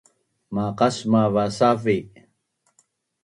[0.53, 1.97] Maqasmav va Savi